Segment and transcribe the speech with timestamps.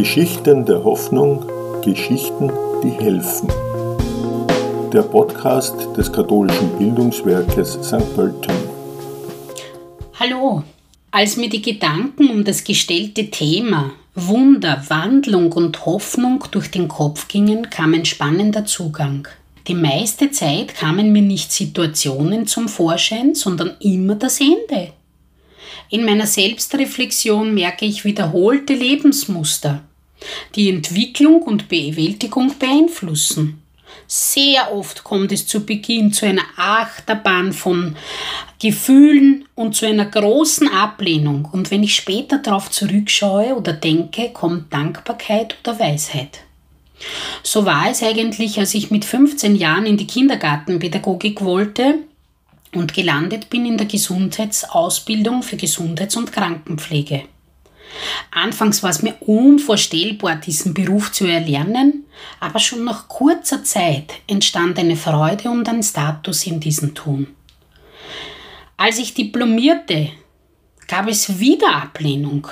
[0.00, 1.44] Geschichten der Hoffnung,
[1.84, 2.50] Geschichten,
[2.82, 3.50] die helfen.
[4.90, 8.16] Der Podcast des katholischen Bildungswerkes St.
[8.16, 8.54] Pölten.
[10.18, 10.64] Hallo,
[11.10, 17.28] als mir die Gedanken um das gestellte Thema Wunder, Wandlung und Hoffnung durch den Kopf
[17.28, 19.28] gingen, kam ein spannender Zugang.
[19.68, 24.94] Die meiste Zeit kamen mir nicht Situationen zum Vorschein, sondern immer das Ende.
[25.90, 29.82] In meiner Selbstreflexion merke ich wiederholte Lebensmuster,
[30.54, 33.62] die Entwicklung und Bewältigung beeinflussen.
[34.06, 37.96] Sehr oft kommt es zu Beginn zu einer Achterbahn von
[38.60, 41.48] Gefühlen und zu einer großen Ablehnung.
[41.50, 46.40] Und wenn ich später darauf zurückschaue oder denke, kommt Dankbarkeit oder Weisheit.
[47.42, 52.00] So war es eigentlich, als ich mit 15 Jahren in die Kindergartenpädagogik wollte
[52.74, 57.22] und gelandet bin in der Gesundheitsausbildung für Gesundheits- und Krankenpflege.
[58.30, 62.04] Anfangs war es mir unvorstellbar, diesen Beruf zu erlernen,
[62.38, 67.28] aber schon nach kurzer Zeit entstand eine Freude und ein Status in diesem Tun.
[68.76, 70.10] Als ich diplomierte,
[70.86, 72.48] gab es wieder Ablehnung.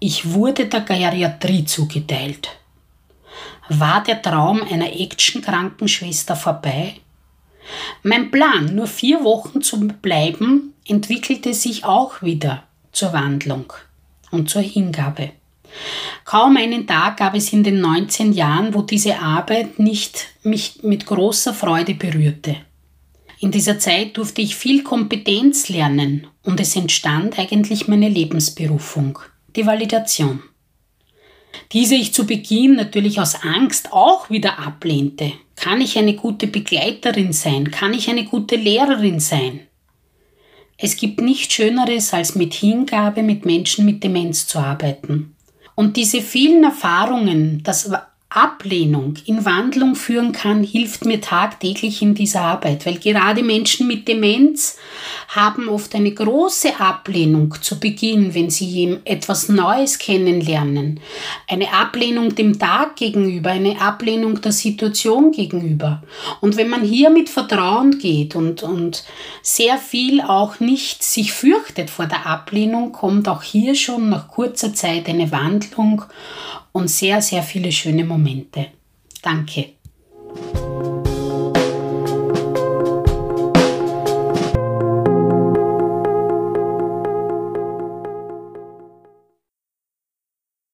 [0.00, 2.50] Ich wurde der Geriatrie zugeteilt.
[3.68, 6.96] War der Traum einer Action-Krankenschwester vorbei?
[8.02, 13.72] Mein Plan, nur vier Wochen zu bleiben, entwickelte sich auch wieder zur Wandlung
[14.30, 15.32] und zur Hingabe.
[16.24, 21.06] Kaum einen Tag gab es in den 19 Jahren, wo diese Arbeit nicht mich mit
[21.06, 22.56] großer Freude berührte.
[23.38, 29.18] In dieser Zeit durfte ich viel Kompetenz lernen und es entstand eigentlich meine Lebensberufung,
[29.54, 30.42] die Validation.
[31.72, 35.32] Diese ich zu Beginn natürlich aus Angst auch wieder ablehnte.
[35.56, 37.70] Kann ich eine gute Begleiterin sein?
[37.70, 39.60] Kann ich eine gute Lehrerin sein?
[40.78, 45.34] Es gibt nichts Schöneres, als mit Hingabe mit Menschen mit Demenz zu arbeiten.
[45.74, 47.90] Und diese vielen Erfahrungen, das
[48.28, 54.08] Ablehnung in Wandlung führen kann, hilft mir tagtäglich in dieser Arbeit, weil gerade Menschen mit
[54.08, 54.78] Demenz
[55.36, 60.98] haben oft eine große Ablehnung zu Beginn, wenn sie etwas Neues kennenlernen.
[61.46, 66.02] Eine Ablehnung dem Tag gegenüber, eine Ablehnung der Situation gegenüber.
[66.40, 69.04] Und wenn man hier mit Vertrauen geht und, und
[69.42, 74.74] sehr viel auch nicht sich fürchtet vor der Ablehnung, kommt auch hier schon nach kurzer
[74.74, 76.02] Zeit eine Wandlung
[76.72, 78.66] und sehr, sehr viele schöne Momente.
[79.22, 79.76] Danke.